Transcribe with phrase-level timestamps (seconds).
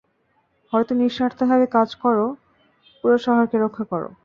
[0.73, 2.25] নয়তো নিঃস্বার্থভাবে কাজ করে
[2.99, 4.03] পুরো শহরকে রক্ষা কর।